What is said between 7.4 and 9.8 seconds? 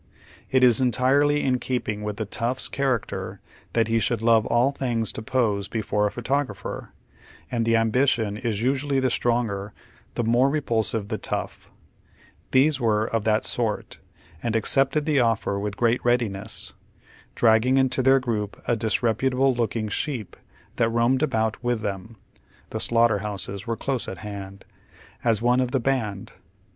and the ambition is usually the stronger